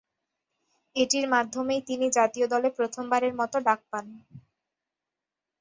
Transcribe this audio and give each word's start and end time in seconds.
এটির 0.95 1.25
মাধ্যমেই 1.29 1.81
তিনি 1.89 2.05
জাতীয় 2.17 2.45
দলে 2.47 2.69
প্রথমবারের 2.77 3.33
মতো 3.39 3.57
ডাক 3.67 3.79
পান। 3.91 4.05